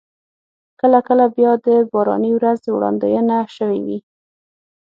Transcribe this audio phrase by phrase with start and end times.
[0.79, 3.99] کله کله بیا د باراني ورځ وړاندوينه شوې وي.